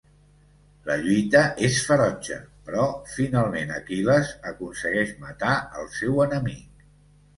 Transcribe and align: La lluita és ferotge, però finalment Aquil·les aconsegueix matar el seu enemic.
La 0.85 0.95
lluita 1.01 1.41
és 1.67 1.75
ferotge, 1.89 2.37
però 2.69 2.87
finalment 3.17 3.75
Aquil·les 3.77 4.33
aconsegueix 4.53 5.13
matar 5.27 5.53
el 5.83 5.91
seu 5.99 6.25
enemic. 6.29 6.87